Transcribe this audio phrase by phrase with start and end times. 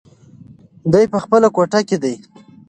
[0.91, 2.15] دی په خپله کوټه کې دی.